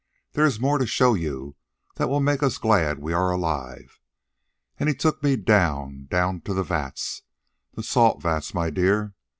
[0.31, 1.55] 'There is more to show you
[1.97, 3.99] that will make us glad we are alive.'
[4.79, 7.21] And he took me down, down to the vats.
[7.75, 9.13] The salt vats, my dear.